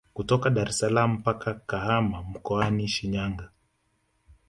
Kutoka 0.13 0.49
Daressalaam 0.49 1.11
mpaka 1.13 1.53
Kahama 1.53 2.23
mkoani 2.23 2.87
Shinyanga 2.87 3.49